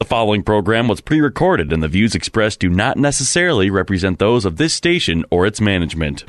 [0.00, 4.46] The following program was pre recorded, and the views expressed do not necessarily represent those
[4.46, 6.24] of this station or its management.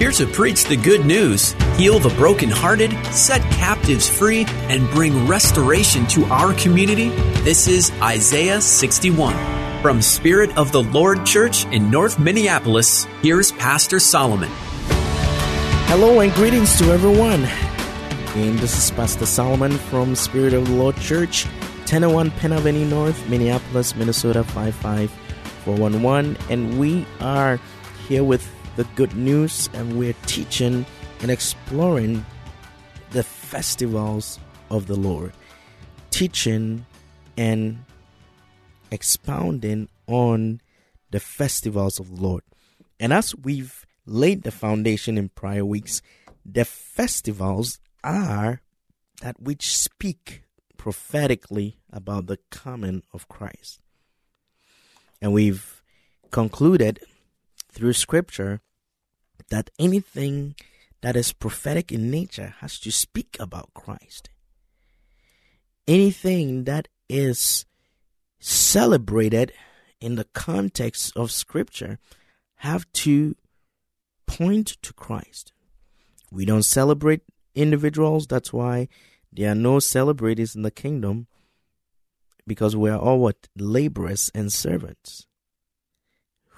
[0.00, 6.04] Here to preach the good news, heal the brokenhearted, set captives free, and bring restoration
[6.08, 7.10] to our community,
[7.44, 9.36] this is Isaiah 61.
[9.82, 14.50] From Spirit of the Lord Church in North Minneapolis, here's Pastor Solomon.
[15.86, 17.44] Hello and greetings to everyone.
[18.34, 21.46] And this is Pastor Solomon from Spirit of the Lord Church,
[21.84, 26.36] 1001 Penn Avenue North, Minneapolis, Minnesota 55411.
[26.48, 27.60] And we are
[28.08, 30.86] here with the good news, and we're teaching
[31.20, 32.24] and exploring
[33.10, 34.38] the festivals
[34.70, 35.32] of the Lord,
[36.10, 36.86] teaching
[37.36, 37.84] and
[38.90, 40.60] expounding on
[41.10, 42.42] the festivals of the Lord.
[42.98, 46.00] And as we've laid the foundation in prior weeks,
[46.44, 48.62] the festivals are
[49.20, 50.41] that which speak
[50.82, 53.78] prophetically about the coming of Christ.
[55.20, 55.80] And we've
[56.32, 56.98] concluded
[57.70, 58.60] through scripture
[59.48, 60.56] that anything
[61.00, 64.28] that is prophetic in nature has to speak about Christ.
[65.86, 67.64] Anything that is
[68.40, 69.52] celebrated
[70.00, 72.00] in the context of scripture
[72.56, 73.36] have to
[74.26, 75.52] point to Christ.
[76.32, 77.20] We don't celebrate
[77.54, 78.88] individuals, that's why
[79.32, 81.26] there are no celebrities in the kingdom
[82.46, 85.26] because we are all what laborers and servants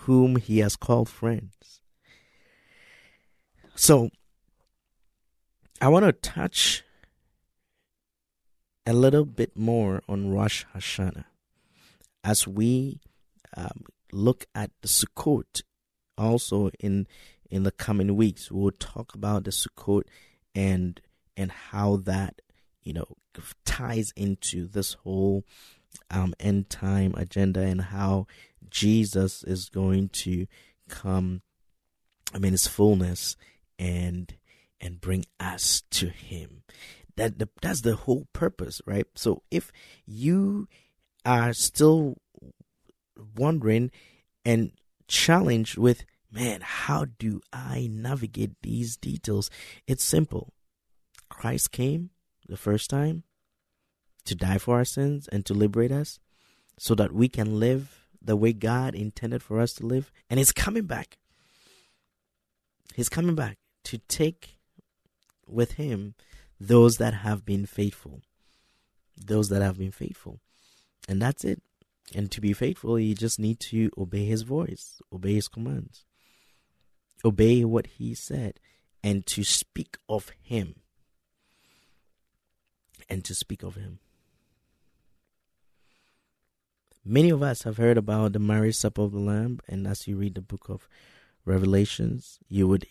[0.04, 1.80] whom he has called friends.
[3.74, 4.10] So,
[5.80, 6.84] I want to touch
[8.86, 11.24] a little bit more on Rosh Hashanah
[12.22, 13.00] as we
[13.56, 15.62] um, look at the Sukkot
[16.16, 17.06] also in
[17.50, 18.50] in the coming weeks.
[18.50, 20.04] We'll talk about the Sukkot
[20.54, 21.00] and
[21.36, 22.40] and how that
[22.84, 23.06] you know
[23.64, 25.44] ties into this whole
[26.10, 28.26] um, end time agenda and how
[28.68, 30.46] Jesus is going to
[30.88, 31.42] come.
[32.34, 33.36] I mean, His fullness
[33.78, 34.34] and
[34.80, 36.62] and bring us to Him.
[37.16, 39.06] That the, that's the whole purpose, right?
[39.14, 39.70] So if
[40.04, 40.68] you
[41.24, 42.16] are still
[43.36, 43.90] wondering
[44.44, 44.72] and
[45.06, 49.48] challenged with man, how do I navigate these details?
[49.86, 50.52] It's simple.
[51.28, 52.10] Christ came
[52.46, 53.24] the first time
[54.24, 56.18] to die for our sins and to liberate us
[56.78, 60.10] so that we can live the way God intended for us to live.
[60.30, 61.18] And He's coming back.
[62.94, 64.56] He's coming back to take
[65.46, 66.14] with Him
[66.58, 68.22] those that have been faithful.
[69.16, 70.40] Those that have been faithful.
[71.08, 71.62] And that's it.
[72.14, 76.04] And to be faithful, you just need to obey His voice, obey His commands
[77.24, 78.60] obey what he said
[79.02, 80.74] and to speak of him.
[83.08, 83.98] And to speak of him.
[87.04, 90.16] Many of us have heard about the marriage supper of the Lamb, and as you
[90.16, 90.88] read the book of
[91.44, 92.86] Revelations, you would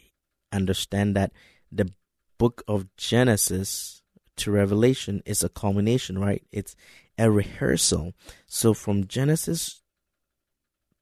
[0.51, 1.31] understand that
[1.71, 1.91] the
[2.37, 4.03] book of Genesis
[4.37, 6.43] to Revelation is a culmination, right?
[6.51, 6.75] It's
[7.17, 8.13] a rehearsal.
[8.45, 9.81] So from Genesis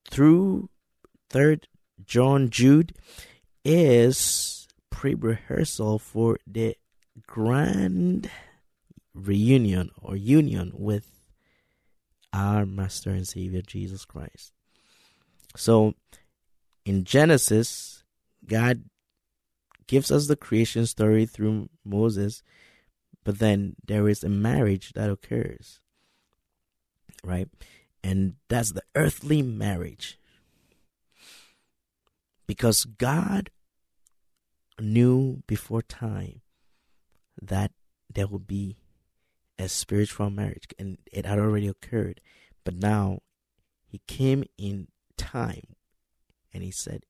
[0.10, 0.70] through
[1.30, 1.68] third
[2.06, 2.94] John Jude
[3.64, 6.76] is pre rehearsal for the
[7.28, 8.30] grand
[9.14, 11.30] reunion or union with
[12.34, 14.54] our Master and Savior Jesus Christ.
[15.56, 15.96] So
[16.86, 18.04] in Genesis,
[18.46, 18.84] God
[19.88, 22.44] gives us the creation story through Moses,
[23.24, 25.80] but then there is a marriage that occurs,
[27.24, 27.50] right?
[28.04, 30.18] And that's the earthly marriage
[32.48, 33.50] because God
[34.80, 36.42] knew before time
[37.42, 37.72] that
[38.14, 38.78] there would be
[39.62, 42.22] a spiritual marriage, and it had already occurred.
[42.64, 43.20] But now
[43.88, 44.88] he came in
[45.18, 45.76] time
[46.54, 47.06] and he said,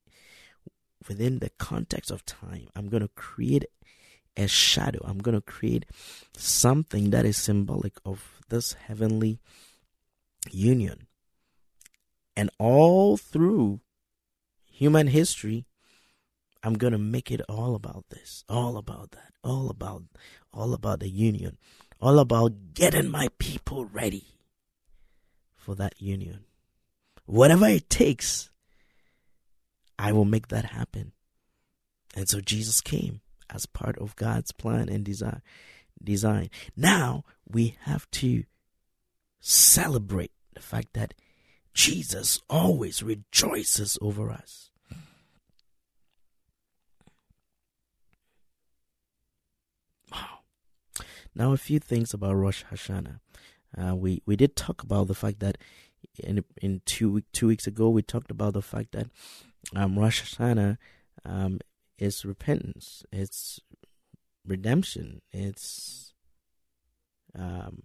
[1.07, 3.65] within the context of time, I'm going to create
[4.37, 4.99] a shadow.
[5.03, 5.85] I'm going to create
[6.35, 9.39] something that is symbolic of this heavenly
[10.49, 11.07] union.
[12.35, 13.81] And all through
[14.71, 15.65] human history,
[16.63, 20.03] I'm going to make it all about this, all about that, all about
[20.53, 21.57] all about the union,
[22.01, 24.25] all about getting my people ready
[25.55, 26.45] for that union.
[27.25, 28.49] Whatever it takes,
[29.99, 31.11] I will make that happen.
[32.15, 35.41] And so Jesus came as part of God's plan and design.
[36.03, 36.49] Design.
[36.75, 38.43] Now we have to
[39.39, 41.13] celebrate the fact that
[41.73, 44.70] Jesus always rejoices over us.
[51.33, 53.19] Now, a few things about Rosh Hashanah.
[53.77, 55.57] Uh, we we did talk about the fact that
[56.19, 59.07] in in two two weeks ago we talked about the fact that
[59.75, 60.77] um, Rosh Hashanah
[61.23, 61.59] um,
[61.97, 63.61] is repentance, it's
[64.45, 66.13] redemption, it's
[67.37, 67.83] um,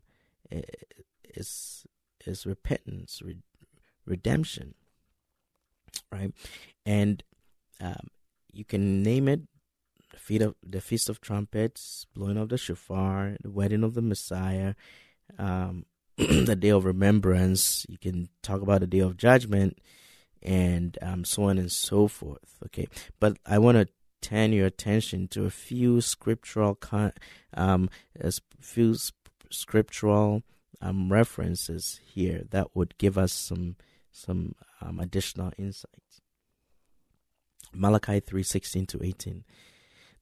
[0.50, 1.86] it's
[2.24, 3.42] it's repentance, re-
[4.04, 4.74] redemption,
[6.10, 6.32] right?
[6.84, 7.22] And
[7.80, 8.08] um,
[8.52, 9.42] you can name it
[10.16, 14.02] the feast of the feast of trumpets, blowing of the shofar, the wedding of the
[14.02, 14.74] Messiah,
[15.38, 15.84] um,
[16.16, 17.86] the day of remembrance.
[17.88, 19.78] You can talk about the day of judgment,
[20.42, 22.56] and um, so on and so forth.
[22.66, 22.88] Okay,
[23.20, 23.88] but I want to
[24.22, 27.12] turn your attention to a few scriptural con-
[27.54, 30.42] um, a few sp- scriptural
[30.80, 33.76] um, references here that would give us some
[34.10, 36.22] some um, additional insights.
[37.74, 39.44] Malachi three sixteen to eighteen.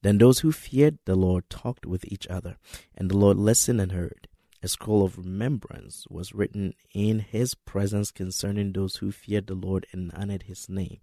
[0.05, 2.57] Then those who feared the Lord talked with each other,
[2.93, 4.27] and the Lord listened and heard.
[4.61, 9.87] A scroll of remembrance was written in his presence concerning those who feared the Lord
[9.91, 10.99] and honored his name.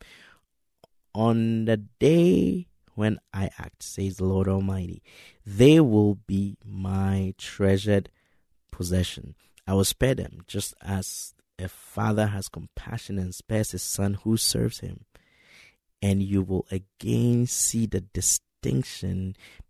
[1.17, 5.03] On the day when I act, says the Lord Almighty,
[5.45, 8.09] they will be my treasured
[8.71, 9.35] possession.
[9.67, 14.37] I will spare them, just as a father has compassion and spares his son who
[14.37, 15.07] serves him.
[16.01, 18.47] And you will again see the distinction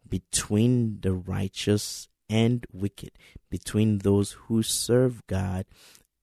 [0.09, 3.11] between the righteous and wicked,
[3.51, 5.67] between those who serve God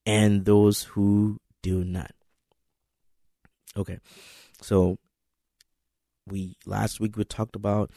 [0.06, 2.12] and those who do not.
[3.76, 3.98] Okay,
[4.60, 4.98] so
[6.26, 7.90] we last week we talked about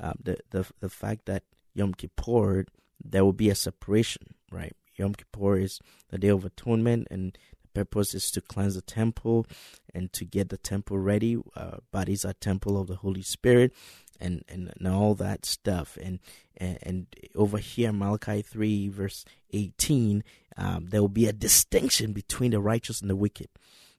[0.00, 1.42] uh, the the the fact that
[1.74, 2.64] Yom Kippur
[3.02, 4.74] there will be a separation, right?
[4.96, 5.80] Yom Kippur is
[6.10, 9.46] the Day of Atonement, and the purpose is to cleanse the temple
[9.94, 11.36] and to get the temple ready.
[11.56, 13.72] Uh, bodies are temple of the Holy Spirit,
[14.20, 15.98] and, and, and all that stuff.
[16.02, 16.18] And,
[16.56, 20.24] and, and over here, Malachi 3, verse 18,
[20.56, 23.48] um, there will be a distinction between the righteous and the wicked,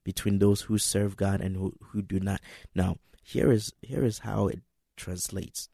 [0.04, 2.42] between those who serve God and who, who do not.
[2.76, 4.62] Now, here is here is how it
[4.98, 5.70] translates.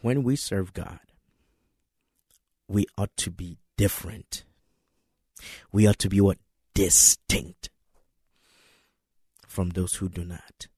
[0.00, 1.00] When we serve God,
[2.68, 4.44] we ought to be different.
[5.72, 6.38] We ought to be what?
[6.74, 7.70] Distinct
[9.46, 10.68] from those who do not.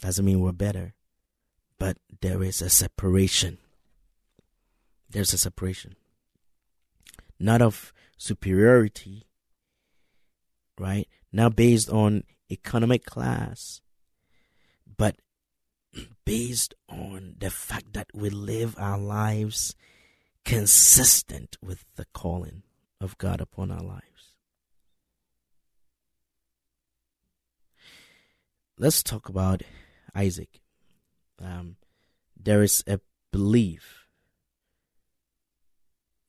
[0.00, 0.94] Doesn't mean we're better,
[1.78, 3.58] but there is a separation.
[5.08, 5.96] There's a separation.
[7.38, 9.26] Not of superiority,
[10.78, 11.08] right?
[11.32, 13.80] Not based on economic class,
[14.96, 15.16] but
[16.24, 19.74] based on the fact that we live our lives
[20.44, 22.62] consistent with the calling
[23.00, 24.02] of God upon our lives.
[28.78, 29.62] Let's talk about
[30.16, 30.60] Isaac.
[31.40, 31.76] Um,
[32.40, 34.06] there is a belief,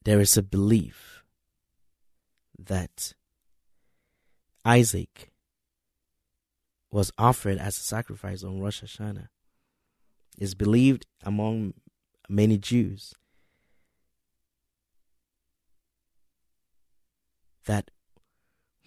[0.04, 1.24] there is a belief
[2.60, 3.14] that
[4.66, 5.32] Isaac
[6.92, 9.30] was offered as a sacrifice on Rosh Hashanah.
[10.38, 11.74] It's believed among
[12.30, 13.14] many Jews
[17.66, 17.92] that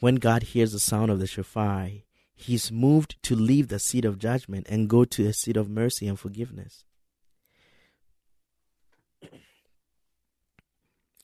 [0.01, 1.89] when God hears the sound of the shofar,
[2.41, 6.09] he's moved to leave the seat of judgment and go to a seat of mercy
[6.09, 6.85] and forgiveness.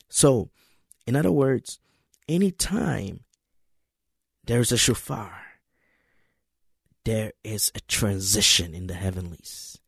[0.09, 0.49] So,
[1.07, 1.79] in other words,
[2.27, 3.21] anytime
[4.45, 5.37] there's a shofar,
[7.05, 9.79] there is a transition in the heavenlies.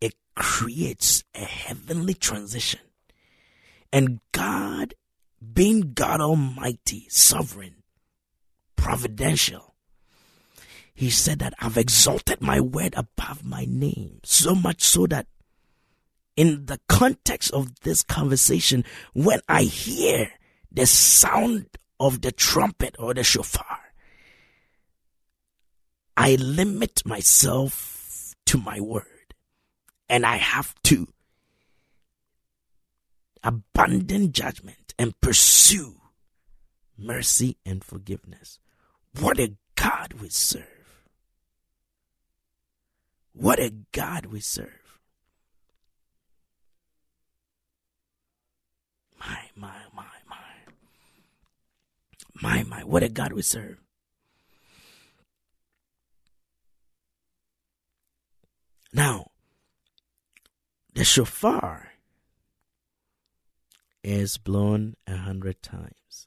[0.00, 2.80] It creates a heavenly transition.
[3.90, 4.94] And God,
[5.54, 7.82] being God Almighty, sovereign,
[8.76, 9.74] providential,
[10.98, 15.28] he said that I've exalted my word above my name, so much so that
[16.34, 20.32] in the context of this conversation, when I hear
[20.72, 21.66] the sound
[22.00, 23.78] of the trumpet or the shofar,
[26.16, 29.34] I limit myself to my word
[30.08, 31.06] and I have to
[33.44, 36.00] abandon judgment and pursue
[36.98, 38.58] mercy and forgiveness.
[39.20, 40.77] What a God we serve.
[43.38, 44.98] What a God we serve.
[49.20, 50.36] My, my, My, my,
[52.42, 53.78] My, my, what a God we serve.
[58.92, 59.30] Now,
[60.94, 61.92] the shofar
[64.02, 66.26] is blown a hundred times.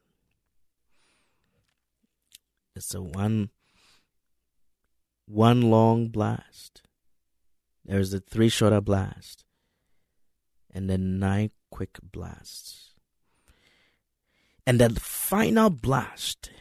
[2.74, 3.50] It's a one
[5.26, 6.84] one long blast.
[7.92, 9.44] There's the three shorter blast.
[10.74, 12.94] And then nine quick blasts.
[14.66, 16.52] And the final blast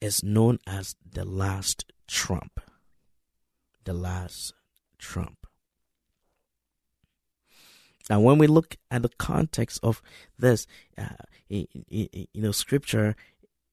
[0.00, 2.60] is known as the last trump.
[3.86, 4.54] The last
[4.98, 5.48] trump.
[8.08, 10.00] Now, when we look at the context of
[10.38, 10.64] this,
[10.96, 11.08] uh,
[11.48, 13.16] you know, Scripture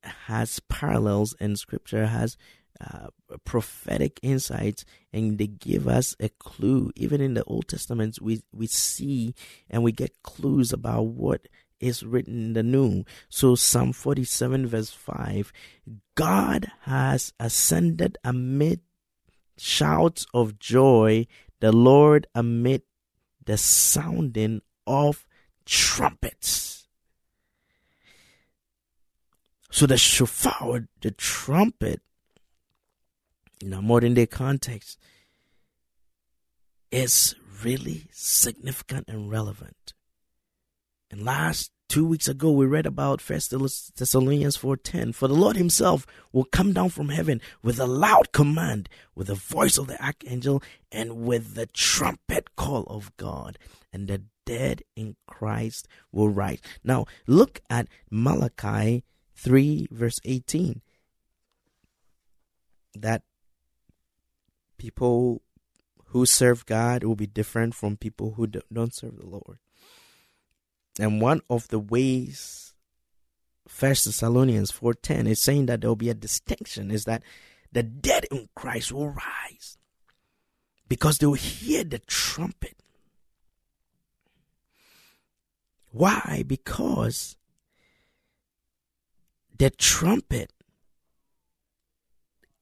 [0.01, 2.35] has parallels, and Scripture has
[2.81, 3.07] uh,
[3.43, 6.91] prophetic insights, and they give us a clue.
[6.95, 9.33] Even in the Old Testament, we we see
[9.69, 11.47] and we get clues about what
[11.79, 13.05] is written in the New.
[13.29, 15.51] So, Psalm forty-seven, verse five,
[16.15, 18.81] God has ascended amid
[19.57, 21.27] shouts of joy.
[21.59, 22.83] The Lord amid
[23.45, 25.25] the sounding of
[25.65, 26.87] trumpets.
[29.71, 32.01] So the shofar, the trumpet,
[33.61, 34.97] in a modern day context,
[36.91, 39.93] is really significant and relevant.
[41.09, 45.13] And last two weeks ago we read about First Thessalonians 4:10.
[45.13, 49.35] For the Lord Himself will come down from heaven with a loud command, with the
[49.35, 53.57] voice of the archangel, and with the trumpet call of God,
[53.93, 56.59] and the dead in Christ will rise.
[56.83, 59.03] Now look at Malachi
[59.35, 60.81] 3 verse 18.
[62.95, 63.23] That
[64.77, 65.41] people
[66.07, 69.59] who serve God will be different from people who don't serve the Lord.
[70.99, 72.65] And one of the ways
[73.67, 77.23] First Thessalonians 4:10 is saying that there will be a distinction is that
[77.71, 79.77] the dead in Christ will rise
[80.87, 82.77] because they will hear the trumpet.
[85.91, 86.43] Why?
[86.45, 87.37] Because
[89.57, 90.51] the trumpet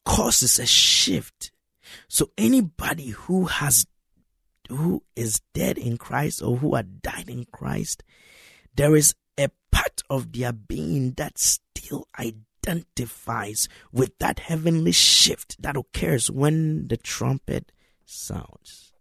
[0.05, 1.51] causes a shift.
[2.07, 3.85] So anybody who has
[4.69, 8.03] who is dead in Christ or who are died in Christ,
[8.75, 15.75] there is a part of their being that still identifies with that heavenly shift that
[15.75, 17.71] occurs when the trumpet
[18.05, 18.93] sounds.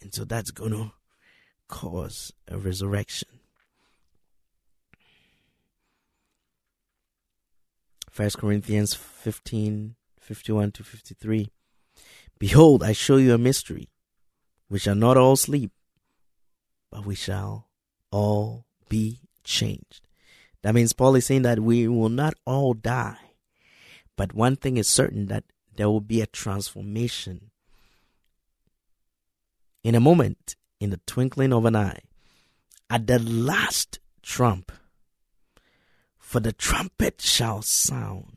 [0.00, 0.92] And so that's going to
[1.68, 3.28] cause a resurrection.
[8.10, 11.50] First Corinthians 15 51 to 53.
[12.38, 13.88] Behold, I show you a mystery.
[14.70, 15.72] We shall not all sleep,
[16.90, 17.68] but we shall
[18.10, 20.06] all be changed.
[20.62, 23.18] That means Paul is saying that we will not all die.
[24.16, 25.44] But one thing is certain that
[25.76, 27.50] there will be a transformation.
[29.84, 32.00] In a moment, in the twinkling of an eye,
[32.90, 34.72] at the last trump,
[36.18, 38.36] for the trumpet shall sound,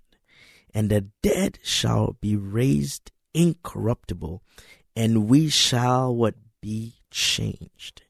[0.74, 4.42] and the dead shall be raised incorruptible,
[4.96, 8.04] and we shall what be changed.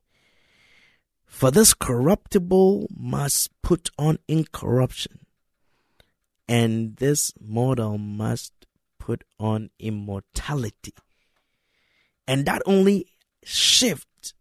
[1.26, 5.26] For this corruptible must put on incorruption,
[6.48, 8.54] and this mortal must
[9.00, 10.94] put on immortality.
[12.28, 13.08] And that only
[13.44, 14.34] shifts.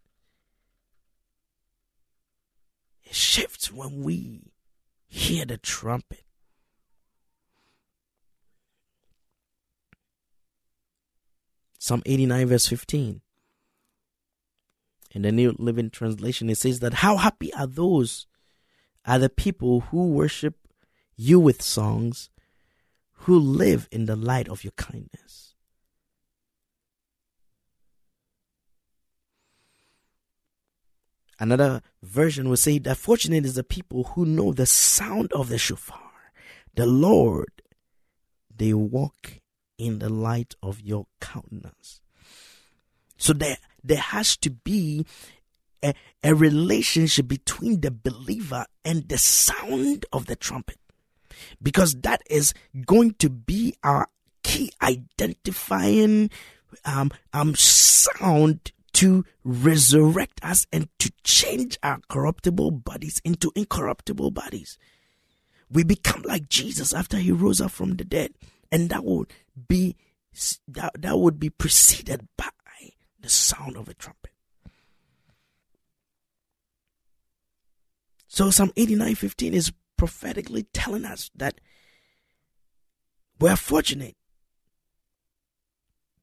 [3.02, 4.52] It shifts when we
[5.08, 6.24] hear the trumpet.
[11.82, 13.22] Psalm 89, verse 15.
[15.12, 18.26] In the New Living Translation, it says that how happy are those
[19.06, 20.56] are the people who worship
[21.16, 22.28] you with songs,
[23.12, 25.54] who live in the light of your kindness.
[31.38, 35.56] Another version will say that fortunate is the people who know the sound of the
[35.56, 36.12] shofar.
[36.74, 37.62] The Lord,
[38.54, 39.39] they walk
[39.80, 42.00] in the light of your countenance.
[43.16, 45.06] So there, there has to be
[45.82, 50.76] a, a relationship between the believer and the sound of the trumpet.
[51.62, 52.52] Because that is
[52.84, 54.06] going to be our
[54.42, 56.30] key identifying
[56.84, 64.76] um, um, sound to resurrect us and to change our corruptible bodies into incorruptible bodies.
[65.70, 68.32] We become like Jesus after he rose up from the dead
[68.70, 69.32] and that would
[69.68, 69.96] be
[70.68, 72.48] that, that would be preceded by
[73.20, 74.32] the sound of a trumpet.
[78.28, 81.60] So Psalm 89:15 is prophetically telling us that
[83.40, 84.16] We are fortunate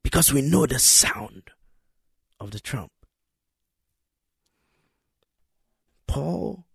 [0.03, 1.49] because we know the sound
[2.39, 2.91] of the trump.
[6.05, 6.65] Paul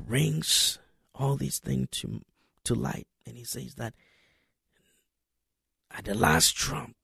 [0.00, 0.78] brings
[1.12, 2.22] all these things to,
[2.64, 3.94] to light, and he says that
[5.90, 6.96] at the last trump,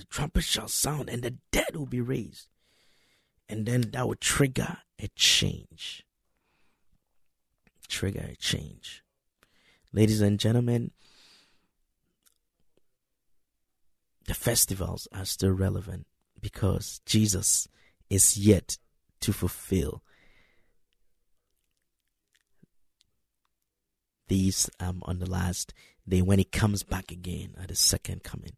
[0.00, 2.48] the trumpet shall sound, and the dead will be raised.
[3.48, 6.04] And then that will trigger a change.
[7.88, 9.02] Trigger a change.
[9.92, 10.92] Ladies and gentlemen,
[14.26, 16.06] the festivals are still relevant
[16.40, 17.68] because Jesus
[18.08, 18.78] is yet
[19.20, 20.02] to fulfill
[24.30, 25.74] these um, on the last
[26.08, 28.54] day when he comes back again at the second coming.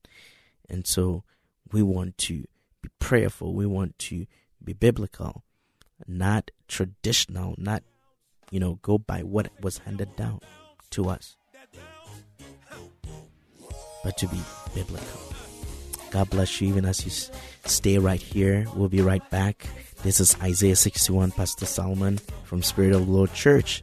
[0.68, 1.24] And so
[1.72, 2.44] we want to
[2.82, 3.54] be prayerful.
[3.54, 4.26] We want to
[4.62, 5.42] be biblical,
[6.06, 7.82] not traditional, not,
[8.50, 10.40] you know, go by what was handed down
[10.90, 11.36] to us,
[14.04, 14.40] but to be
[14.74, 15.20] biblical.
[16.10, 17.10] God bless you even as you
[17.64, 18.66] stay right here.
[18.76, 19.66] We'll be right back.
[20.02, 23.82] This is Isaiah 61, Pastor Solomon from Spirit of the Lord Church.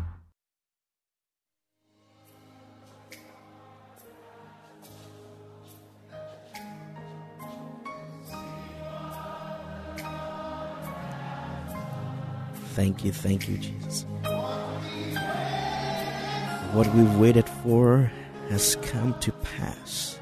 [12.81, 14.07] Thank you, thank you, Jesus.
[16.73, 18.11] What we've waited for
[18.49, 20.19] has come to pass.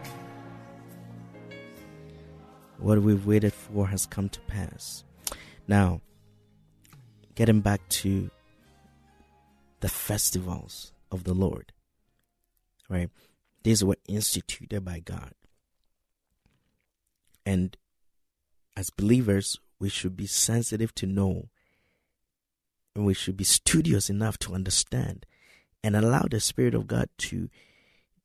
[2.78, 5.06] What we've waited for has come to pass.
[5.70, 6.02] Now,
[7.34, 8.30] getting back to
[9.80, 11.72] the festivals of the Lord,
[12.90, 13.10] right?
[13.64, 15.32] These were instituted by God.
[17.46, 17.78] And
[18.76, 21.48] as believers, we should be sensitive to know
[23.00, 25.26] and we should be studious enough to understand
[25.82, 27.50] and allow the spirit of god to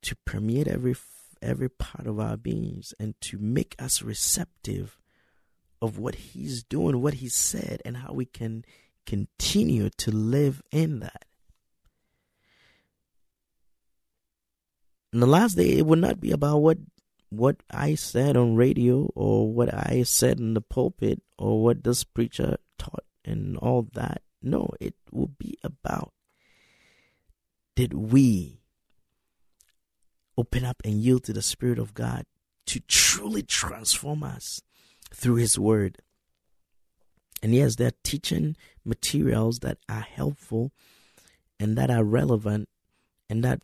[0.02, 0.96] to permeate every
[1.40, 4.98] every part of our beings and to make us receptive
[5.80, 8.64] of what he's doing what he said and how we can
[9.06, 11.24] continue to live in that
[15.12, 16.78] in the last day it will not be about what
[17.30, 22.04] what I said on radio or what I said in the pulpit or what this
[22.04, 24.22] preacher taught and all that.
[24.44, 26.12] No, it will be about
[27.76, 28.60] did we
[30.36, 32.24] open up and yield to the Spirit of God
[32.66, 34.60] to truly transform us
[35.12, 35.98] through His Word.
[37.42, 40.72] And yes, there are teaching materials that are helpful
[41.58, 42.68] and that are relevant
[43.28, 43.62] and that,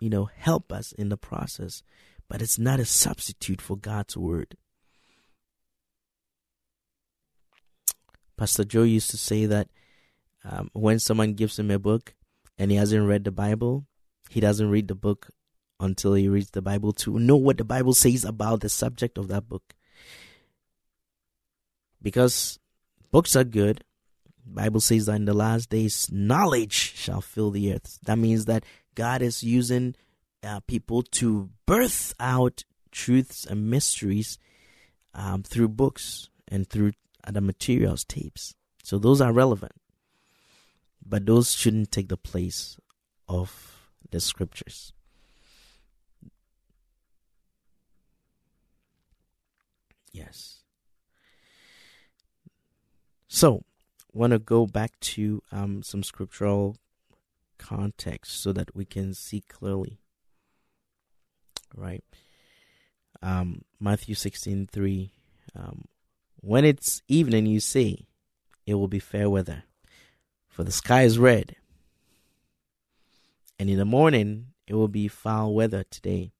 [0.00, 1.82] you know, help us in the process,
[2.28, 4.56] but it's not a substitute for God's Word.
[8.36, 9.68] Pastor Joe used to say that
[10.48, 12.14] um, when someone gives him a book
[12.58, 13.86] and he hasn't read the Bible,
[14.30, 15.28] he doesn't read the book
[15.80, 19.28] until he reads the Bible to know what the Bible says about the subject of
[19.28, 19.74] that book.
[22.00, 22.58] Because
[23.10, 23.82] books are good.
[24.44, 27.98] Bible says that in the last days knowledge shall fill the earth.
[28.04, 29.96] That means that God is using
[30.44, 34.38] uh, people to birth out truths and mysteries
[35.12, 36.92] um, through books and through
[37.26, 38.54] other materials, tapes.
[38.84, 39.72] So those are relevant
[41.08, 42.78] but those shouldn't take the place
[43.28, 44.92] of the scriptures.
[50.12, 50.62] Yes.
[53.28, 53.64] So,
[54.12, 56.76] want to go back to um, some scriptural
[57.58, 60.00] context so that we can see clearly.
[61.74, 62.04] Right.
[63.22, 65.10] um, Matthew 16 3.
[65.54, 65.84] Um,
[66.40, 68.06] when it's evening, you say,
[68.66, 69.64] It will be fair weather,
[70.56, 71.54] for the sky is red.
[73.58, 76.32] And in the morning, it will be foul weather today,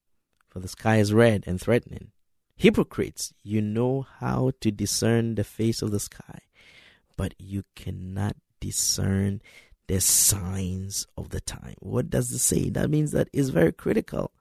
[0.49, 2.13] for the sky is red and threatening.
[2.57, 6.39] Hypocrites, you know how to discern the face of the sky,
[7.19, 9.43] but you cannot discern
[9.87, 11.75] the signs of the time.
[11.81, 12.71] What does it say?
[12.71, 14.33] That means that it's very critical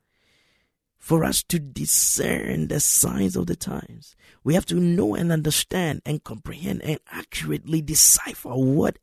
[0.97, 4.15] for us to discern the signs of the times.
[4.41, 8.99] We have to know and understand and comprehend and accurately decipher what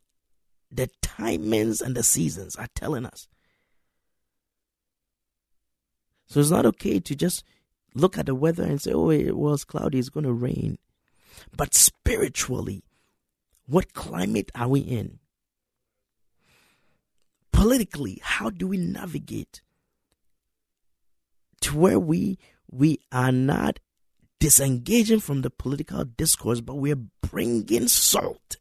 [0.75, 3.27] the timings and the seasons are telling us.
[6.27, 7.43] So it's not okay to just
[7.93, 10.77] look at the weather and say, oh, it was cloudy, it's going to rain.
[11.55, 12.83] But spiritually,
[13.67, 15.19] what climate are we in?
[17.51, 19.61] Politically, how do we navigate
[21.61, 22.37] to where we
[22.69, 23.79] we are not
[24.39, 28.57] disengaging from the political discourse, but we're bringing salt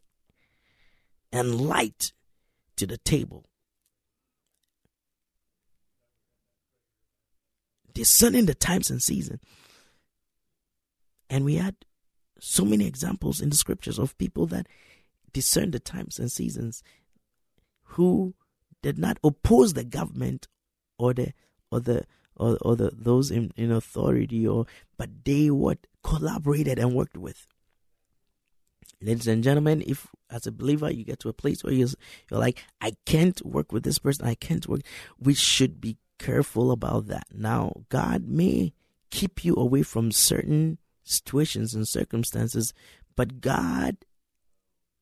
[1.32, 2.12] and light
[2.76, 3.46] to the table.
[7.94, 9.40] Discerning the times and season.
[11.28, 11.76] And we had
[12.38, 14.66] so many examples in the scriptures of people that
[15.32, 16.82] discerned the times and seasons
[17.84, 18.34] who
[18.82, 20.48] did not oppose the government
[20.98, 21.32] or the
[21.70, 22.04] or the
[22.36, 24.66] or, or the those in, in authority or
[24.98, 27.46] but they what collaborated and worked with
[29.02, 31.88] ladies and gentlemen if as a believer you get to a place where you're,
[32.30, 34.80] you're like i can't work with this person i can't work
[35.18, 38.72] we should be careful about that now god may
[39.10, 42.72] keep you away from certain situations and circumstances
[43.16, 43.96] but god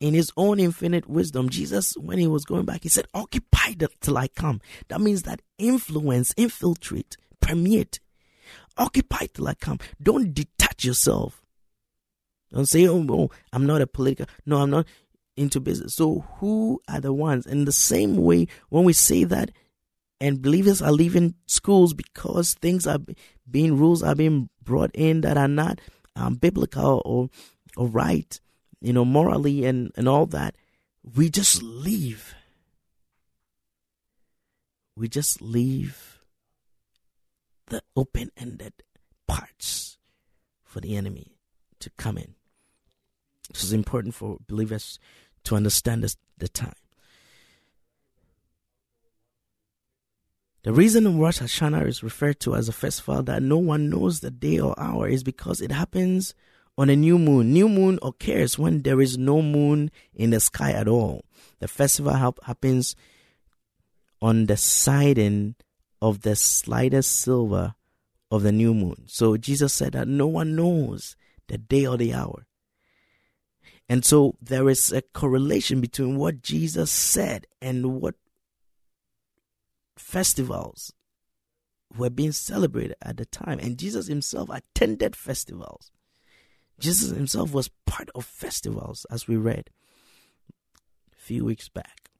[0.00, 4.16] in his own infinite wisdom, Jesus, when he was going back, he said, Occupy till
[4.16, 4.60] I come.
[4.88, 8.00] That means that influence, infiltrate, permeate.
[8.78, 9.78] Occupy till I come.
[10.02, 11.42] Don't detach yourself.
[12.52, 14.26] Don't say, oh, oh, I'm not a political.
[14.44, 14.86] No, I'm not
[15.36, 15.94] into business.
[15.94, 17.46] So who are the ones?
[17.46, 19.50] In the same way, when we say that,
[20.20, 22.98] and believers are leaving schools because things are
[23.50, 25.80] being rules are being brought in that are not
[26.14, 27.30] um, biblical or
[27.76, 28.38] or right
[28.80, 30.56] you know, morally and, and all that,
[31.02, 32.34] we just leave.
[34.96, 36.20] We just leave
[37.66, 38.72] the open ended
[39.26, 39.98] parts
[40.64, 41.36] for the enemy
[41.78, 42.34] to come in.
[43.52, 44.98] This is important for believers
[45.44, 46.74] to understand this, the time.
[50.62, 54.30] The reason Rosh Hashanah is referred to as a festival that no one knows the
[54.30, 56.34] day or hour is because it happens
[56.76, 57.52] on a new moon.
[57.52, 61.24] New moon occurs when there is no moon in the sky at all.
[61.60, 62.94] The festival happens
[64.20, 65.54] on the siding
[66.02, 67.74] of the slightest silver
[68.30, 69.04] of the new moon.
[69.06, 71.16] So Jesus said that no one knows
[71.48, 72.46] the day or the hour.
[73.90, 78.14] And so there is a correlation between what Jesus said and what
[79.96, 80.92] festivals
[81.98, 83.58] were being celebrated at the time.
[83.58, 85.90] And Jesus himself attended festivals.
[86.78, 89.70] Jesus himself was part of festivals, as we read
[91.12, 92.10] a few weeks back.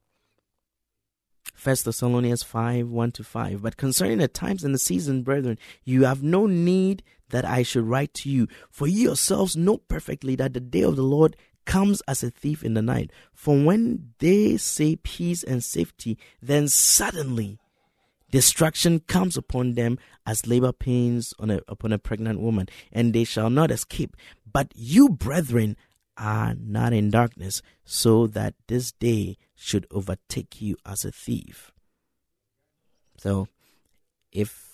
[1.53, 3.61] First Thessalonians 5 1 to 5.
[3.61, 7.87] But concerning the times and the season, brethren, you have no need that I should
[7.87, 12.01] write to you, for you yourselves know perfectly that the day of the Lord comes
[12.07, 13.11] as a thief in the night.
[13.33, 17.59] For when they say peace and safety, then suddenly
[18.31, 23.23] destruction comes upon them as labor pains on a, upon a pregnant woman, and they
[23.23, 24.15] shall not escape.
[24.51, 25.77] But you, brethren,
[26.17, 31.71] are not in darkness, so that this day should overtake you as a thief.
[33.17, 33.47] So,
[34.31, 34.71] if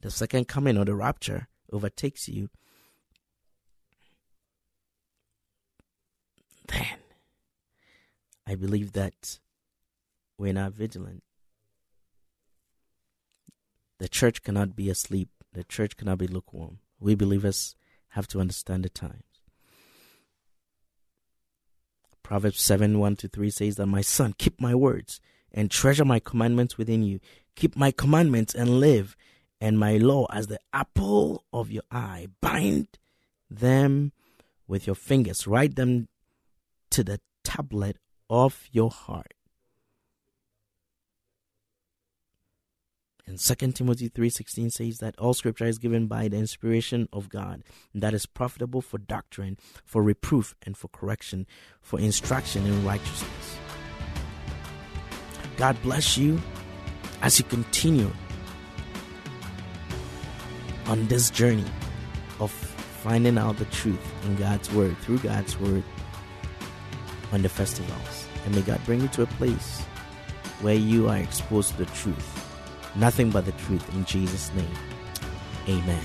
[0.00, 2.48] the second coming or the rapture overtakes you,
[6.72, 6.98] then
[8.46, 9.38] I believe that
[10.38, 11.22] we're not vigilant.
[13.98, 15.28] The church cannot be asleep.
[15.52, 16.78] The church cannot be lukewarm.
[16.98, 17.76] We believers
[18.10, 19.22] have to understand the times.
[22.22, 25.20] Proverbs 7 1 to 3 says that, My son, keep my words
[25.52, 27.20] and treasure my commandments within you.
[27.54, 29.16] Keep my commandments and live,
[29.60, 32.28] and my law as the apple of your eye.
[32.40, 32.88] Bind
[33.50, 34.12] them
[34.66, 36.08] with your fingers, write them
[36.92, 37.96] to the tablet
[38.30, 39.34] of your heart.
[43.26, 47.62] And 2 Timothy 3:16 says that all scripture is given by the inspiration of God,
[47.94, 51.46] that is profitable for doctrine, for reproof and for correction,
[51.80, 53.56] for instruction in righteousness.
[55.56, 56.40] God bless you
[57.22, 58.10] as you continue
[60.86, 61.70] on this journey
[62.38, 62.50] of
[63.02, 65.84] finding out the truth in God's word through God's word
[67.32, 68.26] on the festivals.
[68.44, 69.80] And may God bring you to a place
[70.60, 72.38] where you are exposed to the truth.
[72.94, 74.76] Nothing but the truth in Jesus' name.
[75.68, 76.04] Amen.